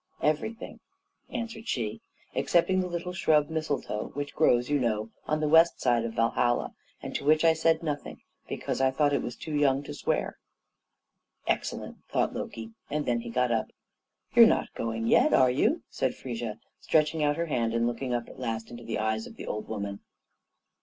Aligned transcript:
"Everything," 0.23 0.79
answered 1.29 1.67
she, 1.67 2.01
"excepting 2.33 2.79
the 2.81 2.87
little 2.87 3.13
shrub 3.13 3.51
mistletoe, 3.51 4.07
which 4.15 4.33
grows, 4.33 4.67
you 4.67 4.79
know, 4.79 5.11
on 5.27 5.41
the 5.41 5.47
west 5.47 5.79
side 5.79 6.03
of 6.05 6.15
Valhalla, 6.15 6.73
and 7.03 7.13
to 7.13 7.23
which 7.23 7.45
I 7.45 7.53
said 7.53 7.83
nothing, 7.83 8.19
because 8.47 8.81
I 8.81 8.89
thought 8.89 9.13
it 9.13 9.21
was 9.21 9.35
too 9.35 9.53
young 9.53 9.83
to 9.83 9.93
swear." 9.93 10.39
"Excellent!" 11.45 11.97
thought 12.07 12.33
Loki, 12.33 12.71
and 12.89 13.05
then 13.05 13.19
he 13.19 13.29
got 13.29 13.51
up. 13.51 13.67
"You're 14.33 14.47
not 14.47 14.73
going 14.73 15.05
yet, 15.05 15.33
are 15.35 15.51
you?" 15.51 15.83
said 15.91 16.15
Frigga, 16.15 16.57
stretching 16.79 17.21
out 17.21 17.35
her 17.37 17.45
hand 17.45 17.75
and 17.75 17.85
looking 17.85 18.11
up 18.11 18.27
at 18.27 18.39
last 18.39 18.71
into 18.71 18.83
the 18.83 18.97
eyes 18.97 19.27
of 19.27 19.35
the 19.35 19.45
old 19.45 19.67
woman. 19.67 19.99